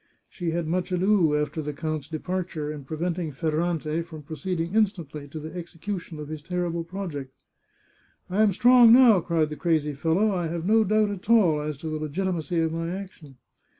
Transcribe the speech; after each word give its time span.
She 0.27 0.49
had 0.49 0.65
much 0.67 0.91
ado, 0.91 1.37
after 1.37 1.61
the 1.61 1.73
count's 1.73 2.07
de 2.07 2.17
parture, 2.17 2.73
in 2.73 2.85
preventing 2.85 3.31
Ferrante 3.31 4.01
from 4.01 4.23
proceeding 4.23 4.73
instantly 4.73 5.27
to 5.27 5.39
the 5.39 5.53
execution 5.55 6.17
of 6.17 6.27
his 6.27 6.41
terrible 6.41 6.83
project." 6.83 7.43
I 8.27 8.41
am 8.41 8.51
strong 8.51 8.91
now," 8.91 9.19
cried 9.19 9.51
the 9.51 9.57
crazy 9.57 9.93
fellow." 9.93 10.31
I 10.33 10.47
have 10.47 10.65
no 10.65 10.83
doubt 10.83 11.11
at 11.11 11.29
all 11.29 11.61
as 11.61 11.77
to 11.77 11.87
the 11.87 11.99
legitimacy 11.99 12.59
of 12.61 12.73
my 12.73 12.89
action." 12.89 13.35